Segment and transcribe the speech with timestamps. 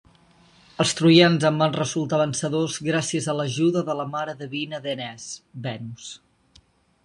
[0.83, 5.29] Els troians en van resultar vencedors gràcies a l'ajuda de la mare divina d'Enees,
[5.69, 6.13] Venus.